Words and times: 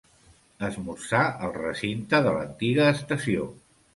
Esmorzar 0.67 1.19
al 1.47 1.51
recinte 1.59 2.21
de 2.27 2.33
l'antiga 2.39 2.89
estació. 2.97 3.47